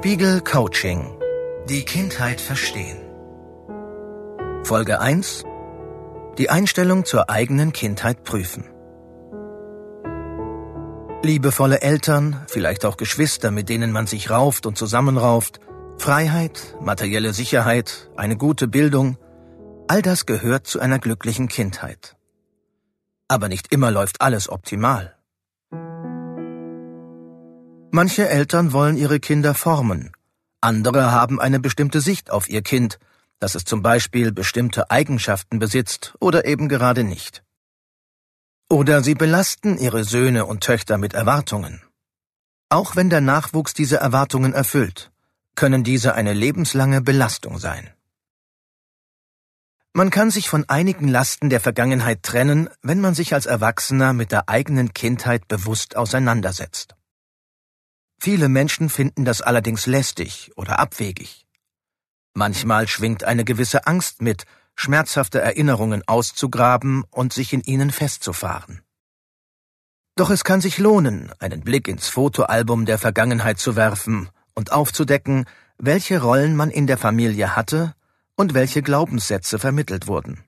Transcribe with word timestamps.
Spiegel 0.00 0.40
Coaching. 0.42 1.18
Die 1.68 1.84
Kindheit 1.84 2.40
verstehen. 2.40 2.98
Folge 4.62 5.00
1. 5.00 5.44
Die 6.38 6.50
Einstellung 6.50 7.04
zur 7.04 7.28
eigenen 7.28 7.72
Kindheit 7.72 8.22
prüfen. 8.22 8.64
Liebevolle 11.22 11.82
Eltern, 11.82 12.44
vielleicht 12.46 12.84
auch 12.84 12.96
Geschwister, 12.96 13.50
mit 13.50 13.68
denen 13.68 13.90
man 13.90 14.06
sich 14.06 14.30
rauft 14.30 14.66
und 14.66 14.78
zusammenrauft, 14.78 15.58
Freiheit, 15.98 16.76
materielle 16.80 17.32
Sicherheit, 17.32 18.08
eine 18.16 18.36
gute 18.36 18.68
Bildung, 18.68 19.18
all 19.88 20.00
das 20.00 20.26
gehört 20.26 20.66
zu 20.68 20.78
einer 20.78 21.00
glücklichen 21.00 21.48
Kindheit. 21.48 22.16
Aber 23.26 23.48
nicht 23.48 23.72
immer 23.72 23.90
läuft 23.90 24.20
alles 24.20 24.48
optimal. 24.48 25.17
Manche 28.00 28.28
Eltern 28.28 28.72
wollen 28.72 28.96
ihre 28.96 29.18
Kinder 29.18 29.54
formen, 29.54 30.12
andere 30.60 31.10
haben 31.10 31.40
eine 31.40 31.58
bestimmte 31.58 32.00
Sicht 32.00 32.30
auf 32.30 32.48
ihr 32.48 32.62
Kind, 32.62 33.00
dass 33.40 33.56
es 33.56 33.64
zum 33.64 33.82
Beispiel 33.82 34.30
bestimmte 34.30 34.92
Eigenschaften 34.92 35.58
besitzt 35.58 36.14
oder 36.20 36.44
eben 36.44 36.68
gerade 36.68 37.02
nicht. 37.02 37.42
Oder 38.70 39.02
sie 39.02 39.16
belasten 39.16 39.78
ihre 39.78 40.04
Söhne 40.04 40.46
und 40.46 40.62
Töchter 40.62 40.96
mit 40.96 41.12
Erwartungen. 41.12 41.82
Auch 42.68 42.94
wenn 42.94 43.10
der 43.10 43.20
Nachwuchs 43.20 43.74
diese 43.74 43.96
Erwartungen 43.96 44.52
erfüllt, 44.52 45.10
können 45.56 45.82
diese 45.82 46.14
eine 46.14 46.34
lebenslange 46.34 47.00
Belastung 47.00 47.58
sein. 47.58 47.90
Man 49.92 50.10
kann 50.10 50.30
sich 50.30 50.48
von 50.48 50.68
einigen 50.68 51.08
Lasten 51.08 51.50
der 51.50 51.58
Vergangenheit 51.58 52.22
trennen, 52.22 52.68
wenn 52.80 53.00
man 53.00 53.16
sich 53.16 53.34
als 53.34 53.46
Erwachsener 53.46 54.12
mit 54.12 54.30
der 54.30 54.48
eigenen 54.48 54.94
Kindheit 54.94 55.48
bewusst 55.48 55.96
auseinandersetzt. 55.96 56.94
Viele 58.20 58.48
Menschen 58.48 58.88
finden 58.88 59.24
das 59.24 59.42
allerdings 59.42 59.86
lästig 59.86 60.50
oder 60.56 60.78
abwegig. 60.78 61.46
Manchmal 62.34 62.88
schwingt 62.88 63.24
eine 63.24 63.44
gewisse 63.44 63.86
Angst 63.86 64.22
mit, 64.22 64.44
schmerzhafte 64.74 65.40
Erinnerungen 65.40 66.02
auszugraben 66.06 67.04
und 67.10 67.32
sich 67.32 67.52
in 67.52 67.62
ihnen 67.62 67.90
festzufahren. 67.90 68.82
Doch 70.16 70.30
es 70.30 70.42
kann 70.42 70.60
sich 70.60 70.78
lohnen, 70.78 71.32
einen 71.38 71.60
Blick 71.60 71.86
ins 71.86 72.08
Fotoalbum 72.08 72.86
der 72.86 72.98
Vergangenheit 72.98 73.60
zu 73.60 73.76
werfen 73.76 74.28
und 74.54 74.72
aufzudecken, 74.72 75.46
welche 75.78 76.20
Rollen 76.20 76.56
man 76.56 76.70
in 76.70 76.88
der 76.88 76.98
Familie 76.98 77.54
hatte 77.54 77.94
und 78.34 78.52
welche 78.52 78.82
Glaubenssätze 78.82 79.60
vermittelt 79.60 80.08
wurden. 80.08 80.44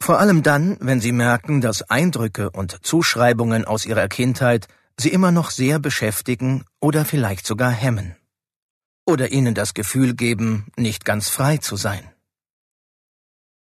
Vor 0.00 0.18
allem 0.18 0.42
dann, 0.42 0.76
wenn 0.80 1.00
Sie 1.00 1.12
merken, 1.12 1.62
dass 1.62 1.88
Eindrücke 1.88 2.50
und 2.50 2.84
Zuschreibungen 2.84 3.64
aus 3.64 3.86
Ihrer 3.86 4.08
Kindheit 4.08 4.68
Sie 4.98 5.10
immer 5.10 5.32
noch 5.32 5.50
sehr 5.50 5.78
beschäftigen 5.78 6.64
oder 6.80 7.04
vielleicht 7.04 7.46
sogar 7.46 7.70
hemmen. 7.70 8.16
Oder 9.06 9.32
Ihnen 9.32 9.54
das 9.54 9.74
Gefühl 9.74 10.14
geben, 10.14 10.66
nicht 10.76 11.04
ganz 11.04 11.28
frei 11.28 11.58
zu 11.58 11.76
sein. 11.76 12.08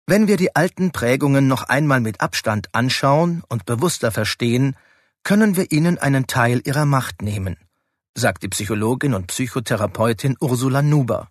Wenn 0.09 0.29
wir 0.29 0.37
die 0.37 0.55
alten 0.55 0.91
Prägungen 0.91 1.49
noch 1.49 1.63
einmal 1.63 1.99
mit 1.99 2.21
Abstand 2.21 2.73
anschauen 2.73 3.43
und 3.49 3.65
bewusster 3.65 4.09
verstehen, 4.11 4.77
können 5.23 5.57
wir 5.57 5.73
ihnen 5.73 5.97
einen 5.97 6.27
Teil 6.27 6.61
ihrer 6.63 6.85
Macht 6.85 7.21
nehmen, 7.21 7.57
sagt 8.15 8.43
die 8.43 8.47
Psychologin 8.47 9.13
und 9.13 9.27
Psychotherapeutin 9.27 10.37
Ursula 10.39 10.81
Nuber. 10.81 11.27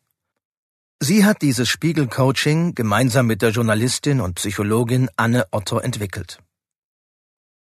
Sie 1.00 1.25
hat 1.25 1.41
dieses 1.41 1.71
Spiegelcoaching 1.71 2.75
gemeinsam 2.75 3.27
mit 3.27 3.41
der 3.41 3.50
Journalistin 3.50 4.21
und 4.21 4.34
Psychologin 4.34 5.09
Anne 5.17 5.47
Otto 5.50 5.78
entwickelt. 5.78 6.43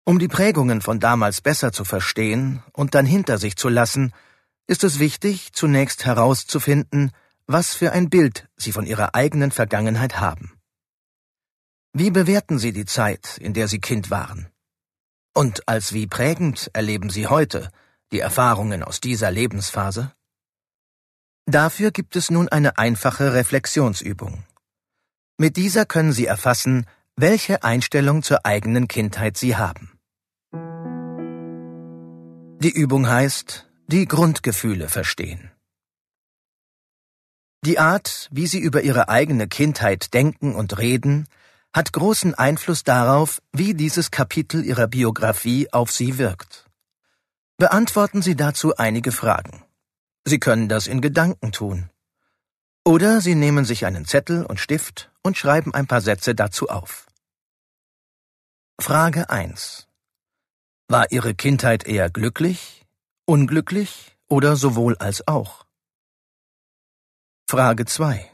Um 0.06 0.20
die 0.20 0.28
Prägungen 0.28 0.82
von 0.82 1.00
damals 1.00 1.42
besser 1.42 1.72
zu 1.72 1.86
verstehen 1.86 2.64
und 2.74 2.96
dann 2.96 3.06
hinter 3.06 3.38
sich 3.38 3.56
zu 3.56 3.70
lassen, 3.70 4.14
ist 4.68 4.84
es 4.84 5.00
wichtig, 5.00 5.54
zunächst 5.54 6.06
herauszufinden, 6.06 7.12
was 7.48 7.74
für 7.74 7.92
ein 7.92 8.10
Bild 8.10 8.48
sie 8.56 8.72
von 8.72 8.86
ihrer 8.86 9.16
eigenen 9.16 9.52
Vergangenheit 9.52 10.20
haben. 10.20 10.60
Wie 11.94 12.12
bewerten 12.12 12.60
Sie 12.60 12.72
die 12.72 12.86
Zeit, 12.86 13.40
in 13.40 13.56
der 13.56 13.68
Sie 13.68 13.80
Kind 13.80 14.12
waren? 14.12 14.48
Und 15.34 15.68
als 15.68 15.92
wie 15.94 16.06
prägend 16.06 16.70
erleben 16.74 17.10
Sie 17.10 17.26
heute 17.28 17.72
die 18.12 18.20
Erfahrungen 18.20 18.84
aus 18.84 19.02
dieser 19.02 19.32
Lebensphase? 19.32 20.14
Dafür 21.48 21.90
gibt 21.90 22.16
es 22.16 22.30
nun 22.30 22.48
eine 22.48 22.78
einfache 22.78 23.34
Reflexionsübung. 23.34 24.44
Mit 25.38 25.58
dieser 25.58 25.86
können 25.86 26.14
Sie 26.14 26.28
erfassen, 26.28 26.86
welche 27.22 27.64
Einstellung 27.64 28.24
zur 28.24 28.46
eigenen 28.46 28.88
Kindheit 28.88 29.36
Sie 29.36 29.58
haben. 29.58 30.00
Die 32.62 32.72
Übung 32.72 33.10
heißt, 33.10 33.68
die 33.88 34.06
Grundgefühle 34.06 34.88
verstehen. 34.88 35.52
Die 37.66 37.78
Art, 37.78 38.30
wie 38.32 38.48
Sie 38.48 38.60
über 38.60 38.84
Ihre 38.84 39.10
eigene 39.10 39.50
Kindheit 39.50 40.14
denken 40.14 40.56
und 40.56 40.78
reden, 40.78 41.28
hat 41.74 41.92
großen 41.92 42.36
Einfluss 42.36 42.86
darauf, 42.86 43.42
wie 43.52 43.74
dieses 43.74 44.12
Kapitel 44.12 44.64
Ihrer 44.64 44.88
Biografie 44.88 45.68
auf 45.74 45.92
Sie 45.92 46.18
wirkt. 46.20 46.68
Beantworten 47.58 48.22
Sie 48.22 48.38
dazu 48.38 48.78
einige 48.78 49.12
Fragen. 49.12 49.66
Sie 50.24 50.40
können 50.40 50.70
das 50.70 50.88
in 50.88 51.02
Gedanken 51.02 51.52
tun. 51.52 51.90
Oder 52.86 53.20
Sie 53.20 53.36
nehmen 53.36 53.66
sich 53.66 53.86
einen 53.86 54.06
Zettel 54.06 54.46
und 54.46 54.62
Stift 54.62 55.12
und 55.22 55.38
schreiben 55.38 55.74
ein 55.74 55.86
paar 55.86 56.00
Sätze 56.00 56.34
dazu 56.34 56.70
auf. 56.70 57.09
Frage 58.82 59.30
1. 59.30 59.88
War 60.88 61.12
Ihre 61.12 61.36
Kindheit 61.36 61.86
eher 61.86 62.10
glücklich, 62.10 62.86
unglücklich 63.26 64.18
oder 64.30 64.56
sowohl 64.56 64.96
als 64.98 65.28
auch? 65.28 65.66
Frage 67.50 67.86
2. 67.86 68.26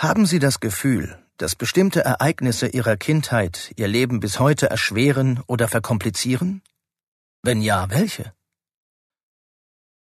Haben 0.00 0.26
Sie 0.26 0.40
das 0.40 0.58
Gefühl, 0.58 1.24
dass 1.36 1.54
bestimmte 1.54 2.04
Ereignisse 2.04 2.66
Ihrer 2.66 2.96
Kindheit 2.96 3.72
Ihr 3.76 3.86
Leben 3.86 4.18
bis 4.18 4.40
heute 4.40 4.70
erschweren 4.70 5.40
oder 5.46 5.68
verkomplizieren? 5.68 6.60
Wenn 7.42 7.62
ja, 7.62 7.88
welche? 7.90 8.34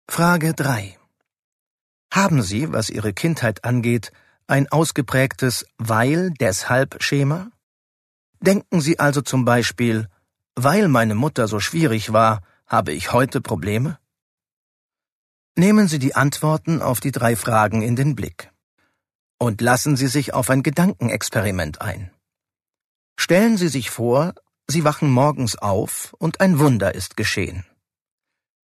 Frage 0.08 0.54
3. 0.54 1.00
Haben 2.12 2.44
Sie, 2.44 2.72
was 2.72 2.92
Ihre 2.92 3.14
Kindheit 3.14 3.64
angeht, 3.66 4.12
ein 4.46 4.72
ausgeprägtes 4.72 5.66
Weil-Deshalb-Schema? 5.80 7.50
Denken 8.46 8.82
Sie 8.82 9.00
also 9.00 9.22
zum 9.22 9.46
Beispiel, 9.46 10.10
weil 10.56 10.90
meine 10.90 11.16
Mutter 11.16 11.48
so 11.48 11.62
schwierig 11.62 12.12
war, 12.12 12.42
habe 12.68 12.92
ich 12.92 13.14
heute 13.14 13.40
Probleme? 13.40 14.00
Nehmen 15.56 15.88
Sie 15.88 15.98
die 15.98 16.14
Antworten 16.14 16.82
auf 16.82 17.00
die 17.00 17.14
drei 17.14 17.38
Fragen 17.38 17.82
in 17.82 17.96
den 17.96 18.16
Blick 18.16 18.52
und 19.40 19.62
lassen 19.62 19.96
Sie 19.96 20.08
sich 20.08 20.34
auf 20.34 20.50
ein 20.50 20.62
Gedankenexperiment 20.62 21.80
ein. 21.80 22.12
Stellen 23.18 23.56
Sie 23.56 23.70
sich 23.70 23.90
vor, 23.90 24.34
Sie 24.68 24.84
wachen 24.84 25.10
morgens 25.10 25.56
auf 25.56 26.14
und 26.20 26.42
ein 26.42 26.60
Wunder 26.60 26.94
ist 26.96 27.16
geschehen. 27.16 27.66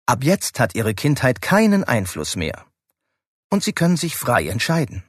Ab 0.06 0.24
jetzt 0.24 0.57
hat 0.62 0.74
Ihre 0.74 0.94
Kindheit 0.94 1.42
keinen 1.42 1.84
Einfluss 1.84 2.38
mehr. 2.38 2.66
Und 3.50 3.62
Sie 3.63 3.74
können 3.74 3.97
sich 3.97 4.16
frei 4.16 4.47
entscheiden. 4.47 5.03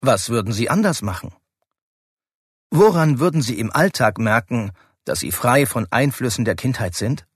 Was 0.00 0.28
würden 0.28 0.52
Sie 0.52 0.70
anders 0.70 1.02
machen? 1.02 1.34
Woran 2.76 3.20
würden 3.20 3.42
Sie 3.42 3.58
im 3.58 3.70
Alltag 3.72 4.18
merken, 4.18 4.70
dass 5.04 5.20
Sie 5.20 5.32
frei 5.32 5.66
von 5.66 5.86
Einflüssen 5.90 6.44
der 6.44 6.56
Kindheit 6.56 6.94
sind? 6.94 7.26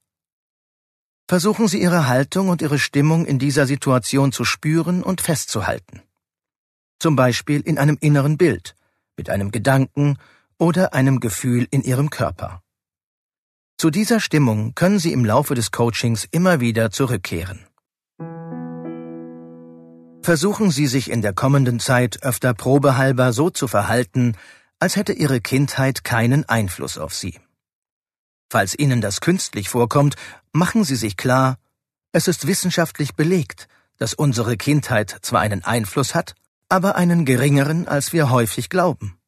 Versuchen 1.28 1.66
Sie 1.68 1.80
Ihre 1.80 2.06
Haltung 2.08 2.48
und 2.48 2.60
Ihre 2.62 2.78
Stimmung 2.78 3.24
in 3.24 3.38
dieser 3.38 3.66
Situation 3.66 4.32
zu 4.32 4.44
spüren 4.44 5.02
und 5.02 5.20
festzuhalten 5.20 6.02
zum 7.00 7.16
Beispiel 7.16 7.60
in 7.62 7.78
einem 7.78 7.96
inneren 8.00 8.36
Bild, 8.36 8.76
mit 9.16 9.30
einem 9.30 9.50
Gedanken 9.50 10.18
oder 10.58 10.92
einem 10.92 11.18
Gefühl 11.18 11.66
in 11.70 11.82
Ihrem 11.82 12.10
Körper. 12.10 12.62
Zu 13.78 13.90
dieser 13.90 14.20
Stimmung 14.20 14.74
können 14.74 14.98
Sie 14.98 15.12
im 15.12 15.24
Laufe 15.24 15.54
des 15.54 15.70
Coachings 15.70 16.28
immer 16.30 16.60
wieder 16.60 16.90
zurückkehren. 16.90 17.66
Versuchen 20.22 20.70
Sie 20.70 20.86
sich 20.86 21.10
in 21.10 21.22
der 21.22 21.32
kommenden 21.32 21.80
Zeit 21.80 22.22
öfter 22.22 22.52
probehalber 22.52 23.32
so 23.32 23.48
zu 23.48 23.66
verhalten, 23.66 24.36
als 24.80 24.96
hätte 24.96 25.12
Ihre 25.12 25.40
Kindheit 25.40 26.02
keinen 26.02 26.48
Einfluss 26.48 26.98
auf 26.98 27.14
Sie. 27.14 27.38
Falls 28.48 28.76
Ihnen 28.76 29.00
das 29.00 29.20
künstlich 29.20 29.68
vorkommt, 29.68 30.16
machen 30.52 30.82
Sie 30.82 30.96
sich 30.96 31.16
klar, 31.16 31.58
es 32.12 32.26
ist 32.26 32.46
wissenschaftlich 32.46 33.14
belegt, 33.14 33.68
dass 33.98 34.14
unsere 34.14 34.56
Kindheit 34.56 35.18
zwar 35.20 35.40
einen 35.42 35.62
Einfluss 35.62 36.14
hat, 36.14 36.34
aber 36.68 36.96
einen 36.96 37.24
geringeren, 37.24 37.86
als 37.86 38.12
wir 38.12 38.30
häufig 38.30 38.70
glauben. 38.70 39.18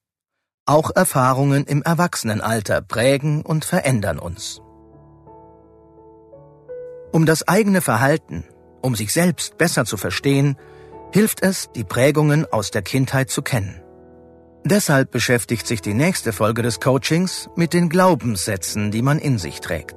Auch 0.64 0.90
Erfahrungen 0.94 1.66
im 1.66 1.82
Erwachsenenalter 1.82 2.80
prägen 2.80 3.42
und 3.42 3.64
verändern 3.64 4.18
uns. 4.18 4.60
Um 7.12 7.26
das 7.26 7.46
eigene 7.46 7.82
Verhalten, 7.82 8.44
um 8.80 8.96
sich 8.96 9.12
selbst 9.12 9.58
besser 9.58 9.84
zu 9.84 9.96
verstehen, 9.96 10.56
hilft 11.12 11.42
es, 11.42 11.70
die 11.74 11.84
Prägungen 11.84 12.50
aus 12.50 12.70
der 12.70 12.82
Kindheit 12.82 13.28
zu 13.28 13.42
kennen. 13.42 13.81
Deshalb 14.64 15.10
beschäftigt 15.10 15.66
sich 15.66 15.80
die 15.80 15.94
nächste 15.94 16.32
Folge 16.32 16.62
des 16.62 16.78
Coachings 16.78 17.50
mit 17.56 17.72
den 17.72 17.88
Glaubenssätzen, 17.88 18.90
die 18.90 19.02
man 19.02 19.18
in 19.18 19.38
sich 19.38 19.60
trägt. 19.60 19.96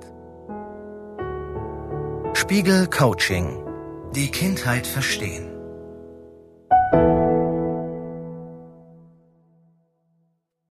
Spiegel 2.34 2.88
Coaching. 2.88 3.64
Die 4.16 4.30
Kindheit 4.30 4.88
verstehen. 4.88 5.55